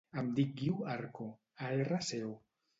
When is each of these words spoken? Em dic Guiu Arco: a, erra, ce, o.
Em 0.19 0.29
dic 0.39 0.55
Guiu 0.61 0.79
Arco: 0.95 1.29
a, 1.55 1.71
erra, 1.85 2.03
ce, 2.11 2.23
o. 2.33 2.37